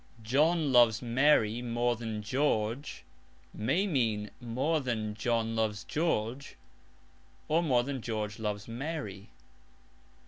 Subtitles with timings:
[0.23, 3.03] "John loves Mary more than George"
[3.53, 6.55] may mean "more than John loves George"
[7.47, 9.29] or "more than George loves Mary."